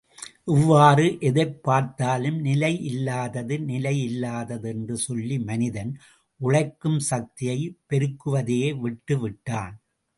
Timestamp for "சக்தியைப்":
6.99-7.79